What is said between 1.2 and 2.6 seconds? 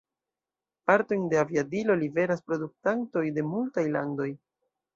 de aviadilo liveras